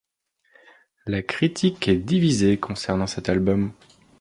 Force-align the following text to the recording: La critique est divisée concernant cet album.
La 1.05 1.21
critique 1.21 1.87
est 1.87 1.95
divisée 1.97 2.57
concernant 2.57 3.05
cet 3.05 3.29
album. 3.29 3.71